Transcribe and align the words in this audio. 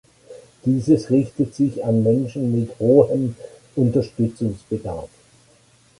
Dieses 0.65 1.11
richtet 1.11 1.53
sich 1.53 1.85
an 1.85 2.01
Menschen 2.01 2.59
mit 2.59 2.79
hohem 2.79 3.35
Unterstützungsbedarf. 3.75 5.09